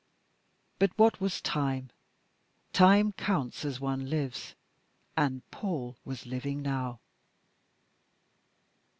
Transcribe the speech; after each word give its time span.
But 0.79 0.97
what 0.97 1.21
was 1.21 1.39
time? 1.41 1.91
Time 2.73 3.11
counts 3.11 3.63
as 3.63 3.79
one 3.79 4.09
lives, 4.09 4.55
and 5.15 5.43
Paul 5.51 5.95
was 6.05 6.25
living 6.25 6.63
now. 6.63 6.99